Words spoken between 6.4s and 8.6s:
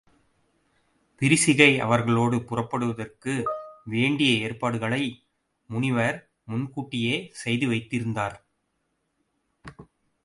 முன்கூட்டியே செய்து வைத்திருந்தார்.